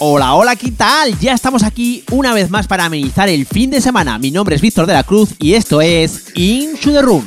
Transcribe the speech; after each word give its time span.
Hola, 0.00 0.34
hola, 0.34 0.56
¿qué 0.56 0.72
tal? 0.72 1.16
Ya 1.20 1.32
estamos 1.32 1.62
aquí 1.62 2.02
una 2.10 2.34
vez 2.34 2.50
más 2.50 2.66
para 2.66 2.84
amenizar 2.84 3.28
el 3.28 3.46
fin 3.46 3.70
de 3.70 3.80
semana. 3.80 4.18
Mi 4.18 4.32
nombre 4.32 4.56
es 4.56 4.60
Víctor 4.60 4.86
de 4.86 4.92
la 4.92 5.04
Cruz 5.04 5.30
y 5.38 5.54
esto 5.54 5.80
es 5.80 6.32
Into 6.34 6.90
the 6.90 7.00
Room. 7.00 7.24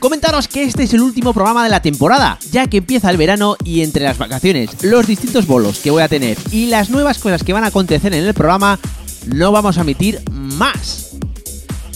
Comentaros 0.00 0.48
que 0.48 0.64
este 0.64 0.82
es 0.82 0.94
el 0.94 1.02
último 1.02 1.32
programa 1.32 1.62
de 1.62 1.70
la 1.70 1.80
temporada, 1.80 2.36
ya 2.50 2.66
que 2.66 2.78
empieza 2.78 3.10
el 3.10 3.16
verano 3.16 3.56
y 3.64 3.82
entre 3.82 4.02
las 4.02 4.18
vacaciones, 4.18 4.82
los 4.82 5.06
distintos 5.06 5.46
bolos 5.46 5.78
que 5.78 5.92
voy 5.92 6.02
a 6.02 6.08
tener 6.08 6.36
y 6.50 6.66
las 6.66 6.90
nuevas 6.90 7.18
cosas 7.18 7.44
que 7.44 7.52
van 7.52 7.64
a 7.64 7.68
acontecer 7.68 8.12
en 8.12 8.24
el 8.24 8.34
programa, 8.34 8.80
no 9.26 9.52
vamos 9.52 9.78
a 9.78 9.82
emitir 9.82 10.20
más. 10.30 11.12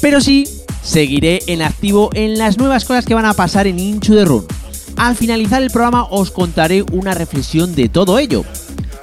Pero 0.01 0.21
sí, 0.21 0.47
seguiré 0.83 1.41
en 1.49 1.63
activo 1.63 2.11
en 2.15 2.39
las 2.39 2.57
nuevas 2.57 2.85
cosas 2.85 3.05
que 3.05 3.15
van 3.15 3.27
a 3.27 3.35
pasar 3.35 3.67
en 3.67 3.81
Into 3.81 4.15
the 4.15 4.25
Room. 4.25 4.47
Al 4.97 5.17
finalizar 5.17 5.61
el 5.63 5.71
programa 5.71 6.05
os 6.05 6.31
contaré 6.31 6.85
una 6.93 7.15
reflexión 7.15 7.75
de 7.75 7.89
todo 7.89 8.19
ello, 8.19 8.45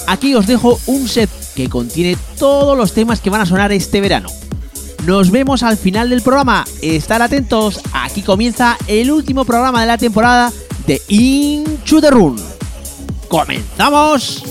Aquí 0.08 0.34
os 0.36 0.48
dejo 0.48 0.80
un 0.88 1.08
set 1.08 1.30
que 1.54 1.70
contiene 1.70 2.18
todos 2.40 2.78
los 2.78 2.94
temas 2.94 3.20
que 3.20 3.30
van 3.30 3.42
a 3.42 3.46
sonar 3.46 3.72
este 3.72 4.02
verano. 4.02 4.30
Nos 5.06 5.32
vemos 5.32 5.64
al 5.64 5.78
final 5.78 6.10
del 6.10 6.22
programa. 6.22 6.66
Estar 6.82 7.22
atentos, 7.22 7.82
aquí 7.94 8.22
comienza 8.22 8.78
el 8.88 9.12
último 9.12 9.46
programa 9.46 9.82
de 9.82 9.88
la 9.88 9.98
temporada 9.98 10.52
de 10.86 11.02
Into 11.10 12.02
the 12.02 12.10
Run. 12.10 12.38
¡Comenzamos! 13.28 14.44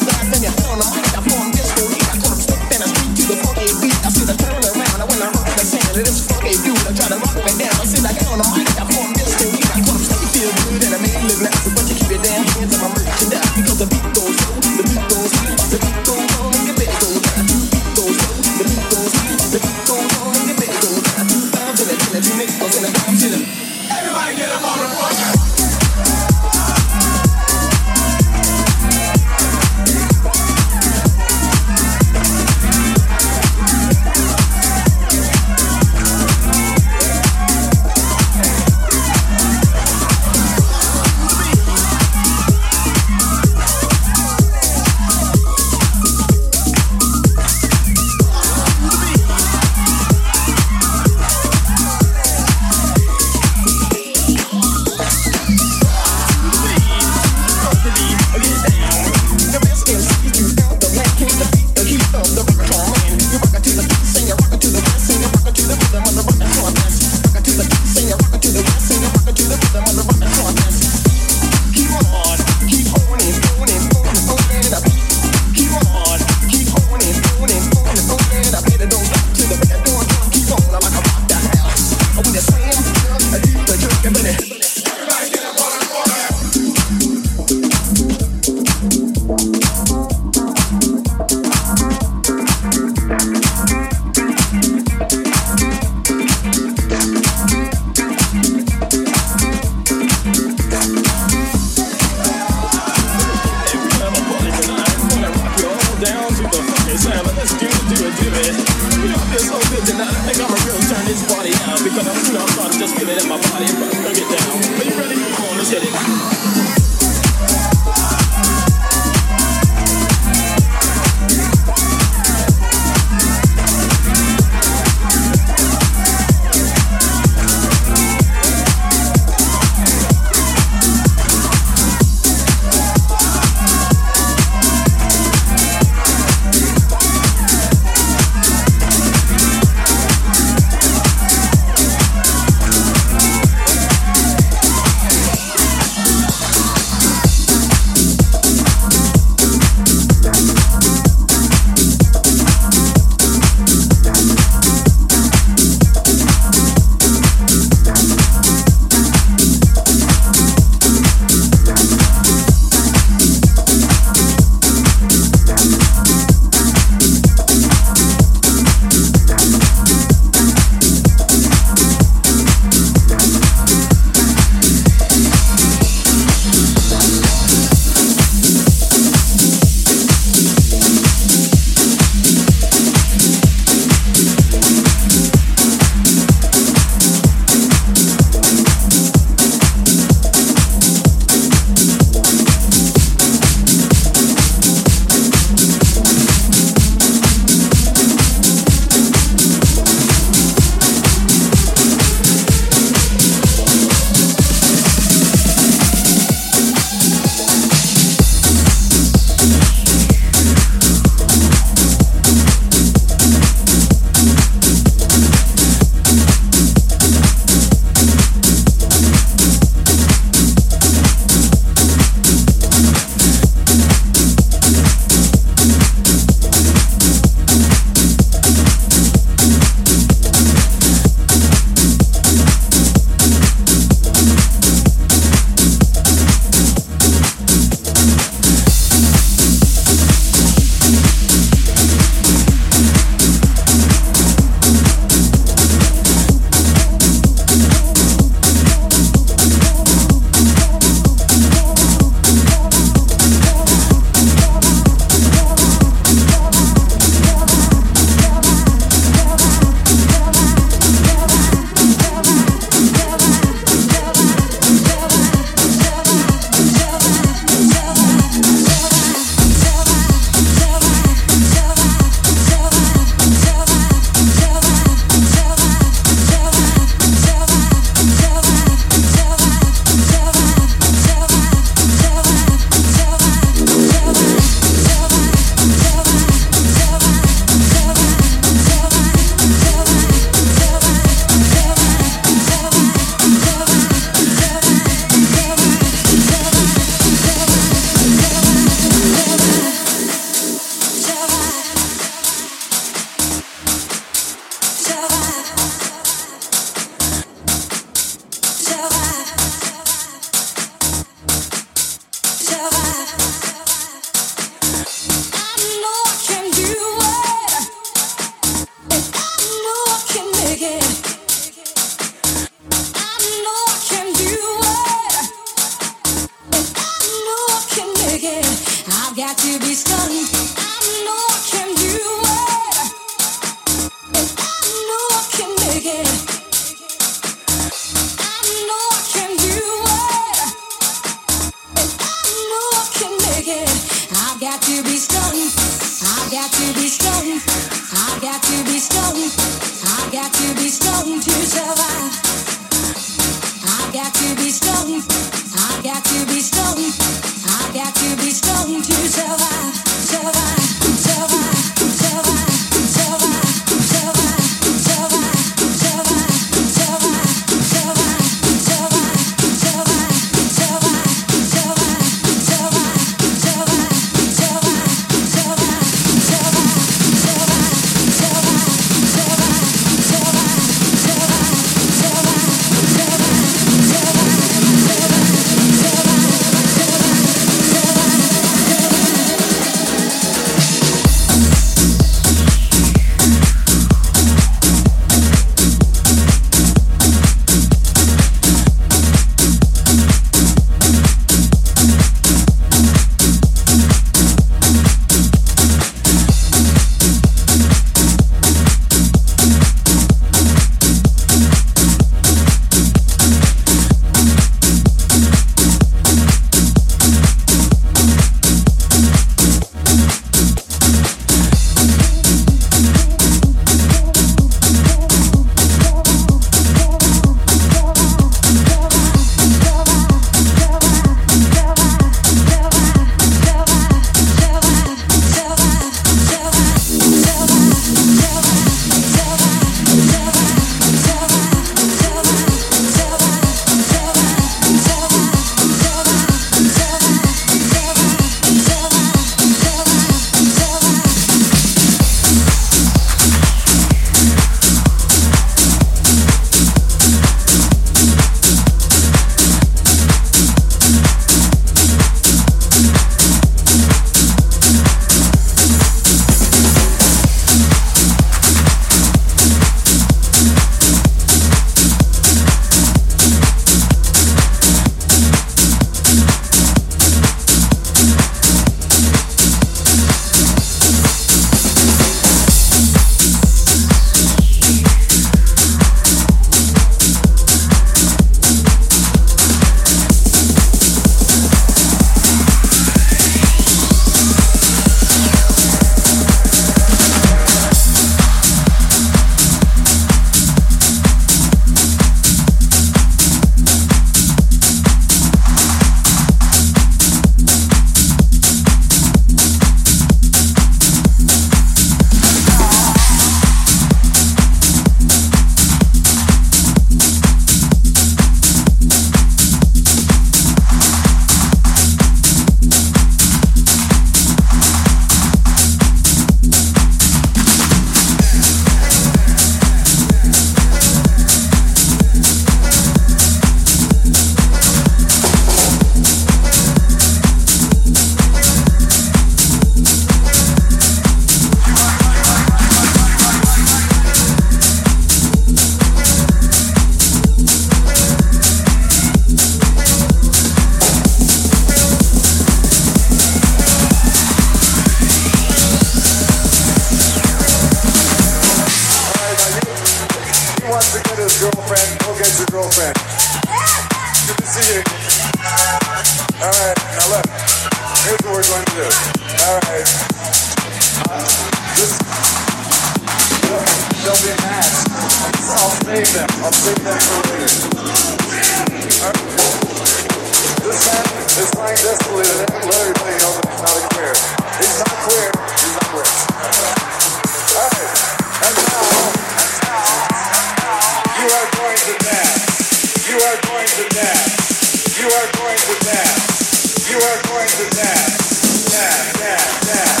going 595.37 595.57
to 595.57 595.85
dance. 595.85 596.89
You 596.89 596.97
are 596.97 597.21
going 597.29 597.47
to 597.47 597.69
dance. 597.75 598.71
Dance, 598.71 599.19
dance, 599.19 599.67
dance. 599.67 600.00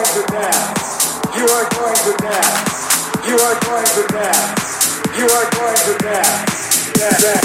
going 0.00 0.24
to 0.24 0.32
dance. 0.32 1.20
You 1.36 1.44
are 1.44 1.68
going 1.68 1.94
to 1.94 2.12
dance. 2.24 3.28
You 3.28 3.36
are 3.36 3.60
going 3.60 3.84
to 3.84 4.02
dance. 4.08 4.96
You 5.18 5.26
are 5.28 5.50
going 5.50 5.76
to 5.76 5.92
dance. 5.98 6.50
Dance, 6.94 7.40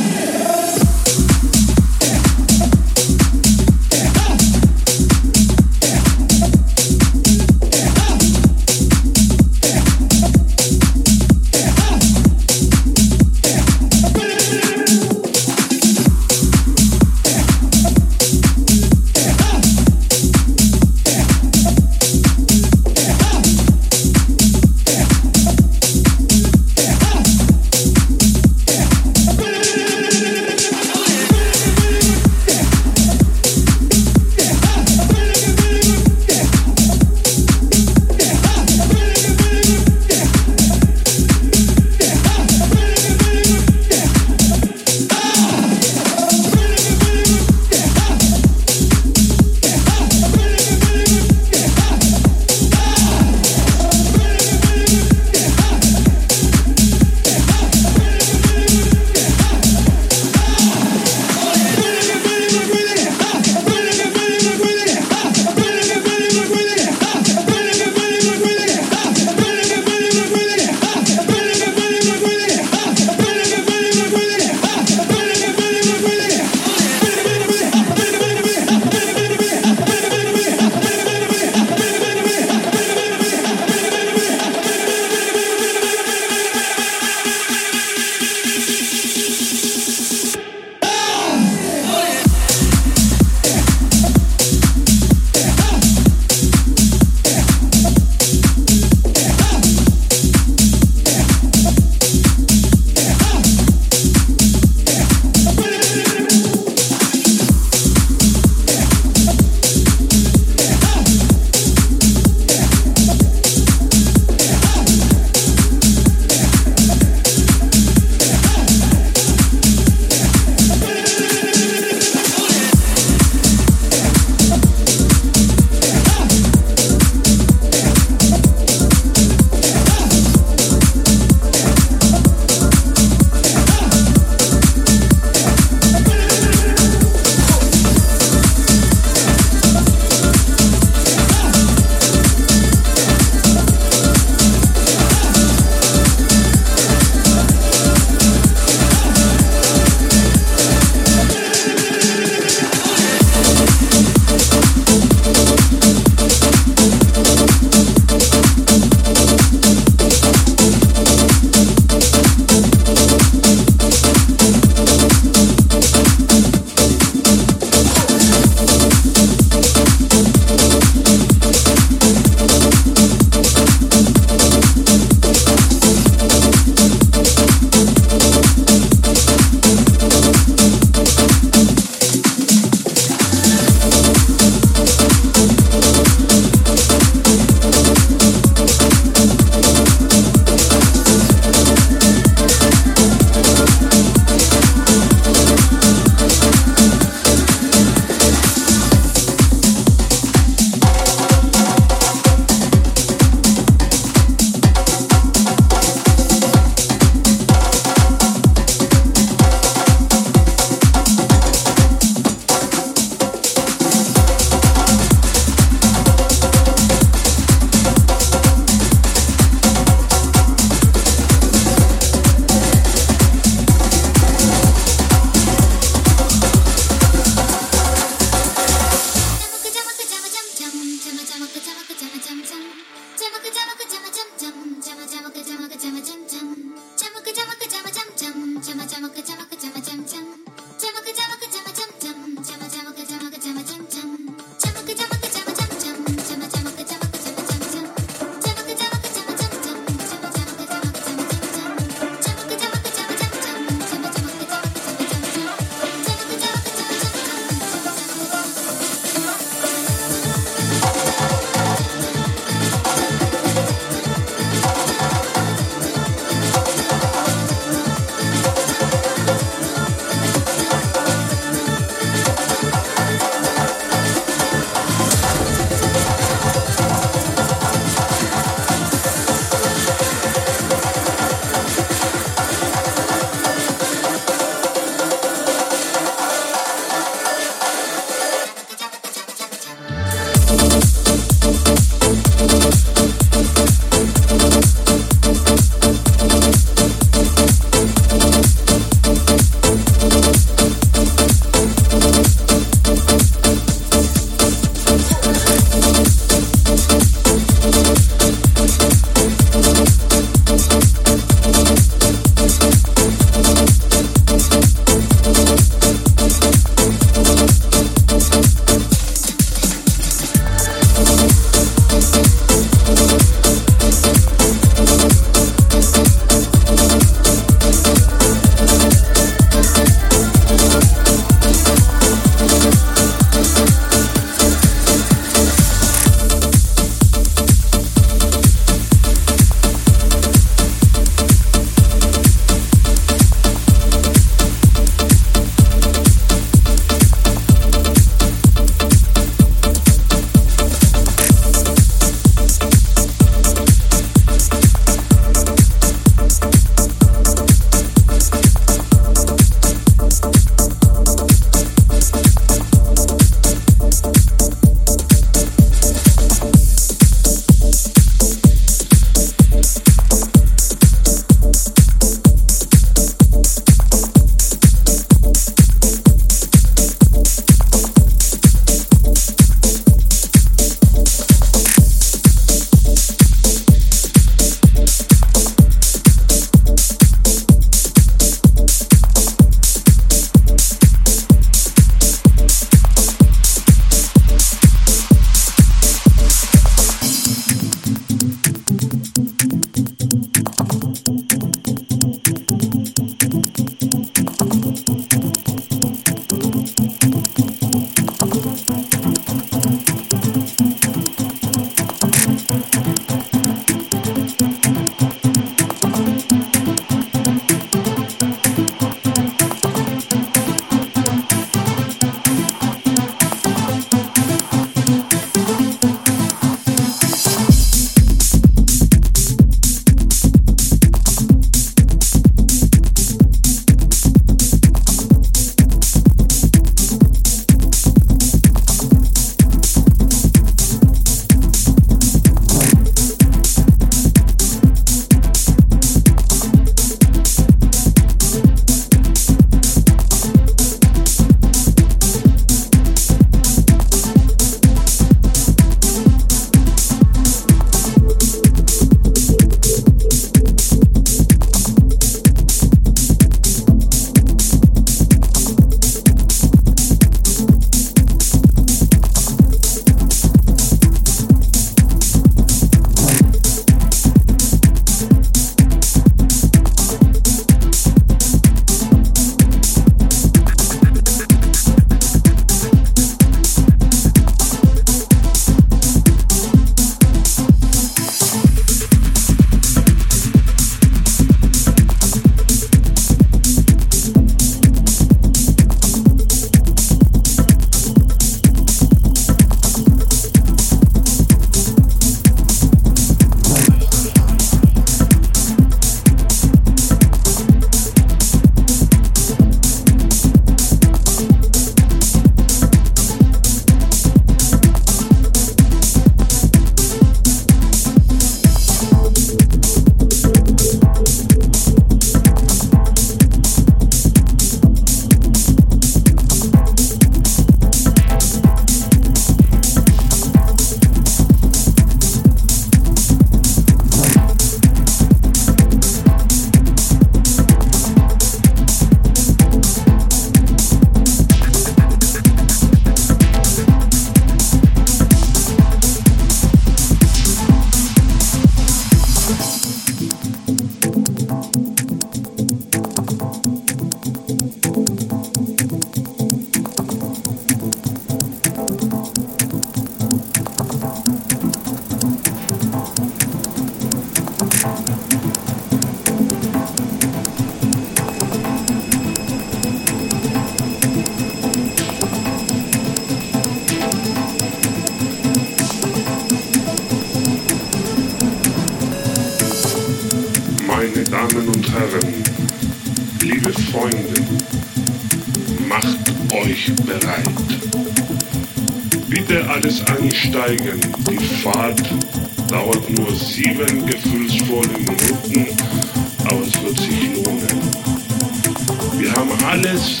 this. 599.71 600.00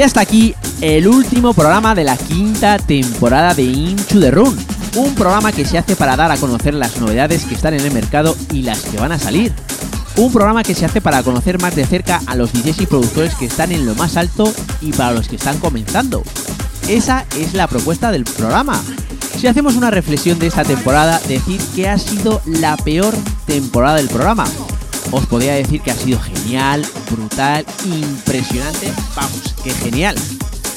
Y 0.00 0.02
hasta 0.02 0.22
aquí 0.22 0.54
el 0.80 1.06
último 1.06 1.52
programa 1.52 1.94
de 1.94 2.04
la 2.04 2.16
quinta 2.16 2.78
temporada 2.78 3.52
de 3.52 3.64
Into 3.64 4.18
the 4.18 4.30
Run. 4.30 4.56
Un 4.96 5.14
programa 5.14 5.52
que 5.52 5.66
se 5.66 5.76
hace 5.76 5.94
para 5.94 6.16
dar 6.16 6.30
a 6.30 6.38
conocer 6.38 6.72
las 6.72 6.96
novedades 6.96 7.44
que 7.44 7.54
están 7.54 7.74
en 7.74 7.80
el 7.80 7.92
mercado 7.92 8.34
y 8.50 8.62
las 8.62 8.80
que 8.80 8.96
van 8.96 9.12
a 9.12 9.18
salir. 9.18 9.52
Un 10.16 10.32
programa 10.32 10.62
que 10.62 10.74
se 10.74 10.86
hace 10.86 11.02
para 11.02 11.22
conocer 11.22 11.60
más 11.60 11.76
de 11.76 11.84
cerca 11.84 12.22
a 12.24 12.34
los 12.34 12.50
DJs 12.50 12.80
y 12.80 12.86
productores 12.86 13.34
que 13.34 13.44
están 13.44 13.72
en 13.72 13.84
lo 13.84 13.94
más 13.94 14.16
alto 14.16 14.50
y 14.80 14.90
para 14.92 15.12
los 15.12 15.28
que 15.28 15.36
están 15.36 15.58
comenzando. 15.58 16.22
Esa 16.88 17.26
es 17.36 17.52
la 17.52 17.66
propuesta 17.66 18.10
del 18.10 18.24
programa. 18.24 18.80
Si 19.38 19.48
hacemos 19.48 19.76
una 19.76 19.90
reflexión 19.90 20.38
de 20.38 20.46
esta 20.46 20.64
temporada, 20.64 21.20
decir 21.28 21.60
que 21.74 21.90
ha 21.90 21.98
sido 21.98 22.40
la 22.46 22.78
peor 22.78 23.14
temporada 23.44 23.96
del 23.96 24.08
programa. 24.08 24.46
Os 25.12 25.26
podría 25.26 25.54
decir 25.54 25.80
que 25.80 25.90
ha 25.90 25.96
sido 25.96 26.20
genial, 26.20 26.86
brutal, 27.10 27.66
impresionante, 27.84 28.92
vamos, 29.16 29.54
que 29.62 29.70
genial. 29.70 30.16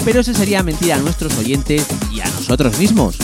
Pero 0.03 0.21
eso 0.21 0.33
sería 0.33 0.63
mentir 0.63 0.93
a 0.93 0.97
nuestros 0.97 1.37
oyentes 1.37 1.85
y 2.11 2.19
a 2.19 2.25
nosotros 2.25 2.77
mismos. 2.77 3.17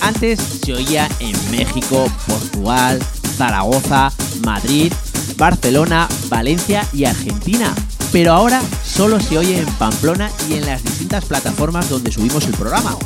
Antes 0.00 0.40
se 0.64 0.72
oía 0.72 1.08
en 1.20 1.34
México, 1.50 2.10
Portugal, 2.26 3.00
Zaragoza, 3.36 4.12
Madrid, 4.44 4.92
Barcelona, 5.36 6.08
Valencia 6.28 6.86
y 6.92 7.04
Argentina. 7.04 7.74
Pero 8.12 8.32
ahora 8.32 8.62
solo 8.84 9.20
se 9.20 9.36
oye 9.36 9.58
en 9.58 9.66
Pamplona 9.74 10.30
y 10.48 10.54
en 10.54 10.66
las 10.66 10.82
distintas 10.82 11.24
plataformas 11.24 11.88
donde 11.90 12.12
subimos 12.12 12.46
el 12.46 12.54
programa. 12.54 12.96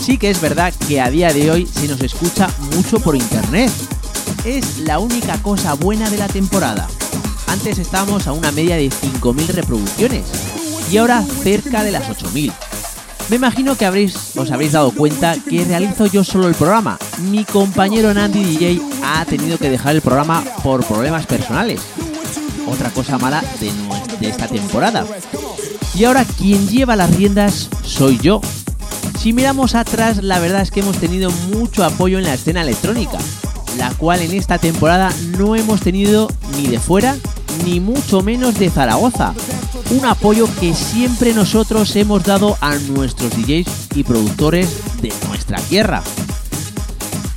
Sí 0.00 0.18
que 0.18 0.30
es 0.30 0.40
verdad 0.40 0.72
que 0.88 1.00
a 1.00 1.10
día 1.10 1.32
de 1.32 1.50
hoy 1.50 1.66
se 1.66 1.88
nos 1.88 2.00
escucha 2.00 2.48
mucho 2.74 3.00
por 3.00 3.16
internet. 3.16 3.70
Es 4.44 4.78
la 4.78 4.98
única 4.98 5.40
cosa 5.42 5.74
buena 5.74 6.08
de 6.08 6.16
la 6.16 6.26
temporada. 6.26 6.88
Antes 7.46 7.78
estábamos 7.78 8.26
a 8.26 8.32
una 8.32 8.50
media 8.52 8.76
de 8.76 8.88
5.000 8.88 9.48
reproducciones 9.48 10.24
y 10.90 10.96
ahora 10.96 11.22
cerca 11.42 11.84
de 11.84 11.92
las 11.92 12.08
8.000. 12.08 12.50
Me 13.28 13.36
imagino 13.36 13.76
que 13.76 13.84
habréis, 13.84 14.36
os 14.36 14.50
habréis 14.50 14.72
dado 14.72 14.92
cuenta 14.92 15.36
que 15.36 15.64
realizo 15.64 16.06
yo 16.06 16.24
solo 16.24 16.48
el 16.48 16.54
programa. 16.54 16.98
Mi 17.30 17.44
compañero 17.44 18.14
Nandy 18.14 18.42
DJ 18.42 18.80
ha 19.04 19.24
tenido 19.26 19.58
que 19.58 19.68
dejar 19.68 19.94
el 19.94 20.00
programa 20.00 20.42
por 20.62 20.84
problemas 20.84 21.26
personales. 21.26 21.82
Otra 22.66 22.90
cosa 22.90 23.18
mala 23.18 23.44
de 24.20 24.28
esta 24.28 24.48
temporada. 24.48 25.04
Y 25.94 26.04
ahora 26.04 26.24
quien 26.24 26.66
lleva 26.66 26.96
las 26.96 27.14
riendas 27.14 27.68
soy 27.84 28.18
yo. 28.18 28.40
Si 29.18 29.34
miramos 29.34 29.74
atrás, 29.74 30.22
la 30.22 30.38
verdad 30.38 30.62
es 30.62 30.70
que 30.70 30.80
hemos 30.80 30.96
tenido 30.96 31.30
mucho 31.54 31.84
apoyo 31.84 32.16
en 32.18 32.24
la 32.24 32.34
escena 32.34 32.62
electrónica, 32.62 33.18
la 33.76 33.90
cual 33.90 34.22
en 34.22 34.32
esta 34.32 34.58
temporada 34.58 35.12
no 35.38 35.56
hemos 35.56 35.80
tenido 35.80 36.28
ni 36.56 36.66
de 36.66 36.78
fuera, 36.78 37.16
ni 37.64 37.80
mucho 37.80 38.22
menos 38.22 38.58
de 38.58 38.70
Zaragoza. 38.70 39.34
Un 39.90 40.04
apoyo 40.04 40.48
que 40.60 40.74
siempre 40.74 41.34
nosotros 41.34 41.94
hemos 41.96 42.22
dado 42.22 42.56
a 42.60 42.76
nuestros 42.76 43.30
DJs 43.36 43.66
y 43.96 44.04
productores 44.04 44.68
de 45.02 45.12
nuestra 45.28 45.58
tierra. 45.62 46.02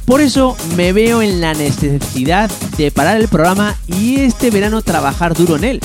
Por 0.06 0.22
eso 0.22 0.58
me 0.76 0.92
veo 0.92 1.22
en 1.22 1.40
la 1.40 1.54
necesidad 1.54 2.52
de 2.78 2.92
parar 2.92 3.20
el 3.20 3.30
programa 3.30 3.76
y 3.88 4.18
este 4.18 4.52
verano 4.52 4.82
trabajar 4.82 5.34
duro 5.34 5.56
en 5.56 5.64
él. 5.64 5.80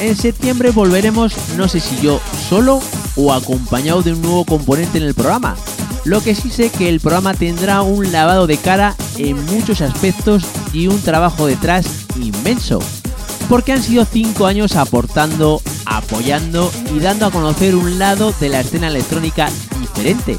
En 0.00 0.16
septiembre 0.16 0.70
volveremos, 0.70 1.34
no 1.56 1.68
sé 1.68 1.80
si 1.80 1.96
yo 2.00 2.20
solo 2.48 2.80
o 3.16 3.32
acompañado 3.32 4.02
de 4.02 4.12
un 4.12 4.22
nuevo 4.22 4.44
componente 4.44 4.98
en 4.98 5.04
el 5.04 5.14
programa. 5.14 5.56
Lo 6.08 6.22
que 6.22 6.34
sí 6.34 6.48
sé 6.48 6.70
que 6.70 6.88
el 6.88 7.00
programa 7.00 7.34
tendrá 7.34 7.82
un 7.82 8.10
lavado 8.10 8.46
de 8.46 8.56
cara 8.56 8.96
en 9.18 9.44
muchos 9.44 9.82
aspectos 9.82 10.42
y 10.72 10.86
un 10.86 10.98
trabajo 11.02 11.44
detrás 11.44 11.84
inmenso. 12.16 12.78
Porque 13.46 13.74
han 13.74 13.82
sido 13.82 14.06
5 14.06 14.46
años 14.46 14.74
aportando, 14.76 15.60
apoyando 15.84 16.72
y 16.96 17.00
dando 17.00 17.26
a 17.26 17.30
conocer 17.30 17.76
un 17.76 17.98
lado 17.98 18.32
de 18.40 18.48
la 18.48 18.60
escena 18.60 18.88
electrónica 18.88 19.50
diferente. 19.78 20.38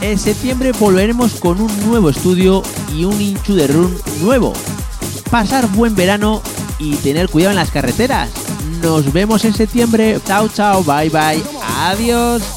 En 0.00 0.18
septiembre 0.18 0.72
volveremos 0.72 1.34
con 1.34 1.60
un 1.60 1.86
nuevo 1.86 2.08
estudio 2.08 2.62
y 2.94 3.04
un 3.04 3.20
Inchu 3.20 3.54
de 3.54 3.66
Run 3.66 3.94
nuevo. 4.22 4.54
Pasar 5.30 5.68
buen 5.72 5.94
verano 5.94 6.40
y 6.78 6.96
tener 6.96 7.28
cuidado 7.28 7.50
en 7.50 7.56
las 7.56 7.70
carreteras. 7.70 8.30
Nos 8.80 9.12
vemos 9.12 9.44
en 9.44 9.52
septiembre. 9.52 10.18
Chao, 10.24 10.48
chao, 10.48 10.82
bye, 10.82 11.10
bye. 11.10 11.42
Adiós. 11.80 12.55